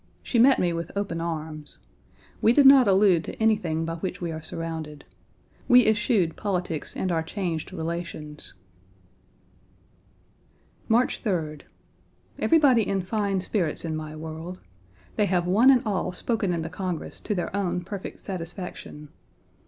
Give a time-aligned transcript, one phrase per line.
[0.23, 1.77] She met me with open arms.
[2.41, 5.05] We did not allude to anything by which we are surrounded.
[5.67, 8.55] We eschewed politics and our changed relations.
[10.87, 11.65] March 3d.
[12.39, 14.57] Everybody in fine spirits in my world.
[15.17, 19.09] They have one and all spoken in the Congress 1 to their own perfect satisfaction.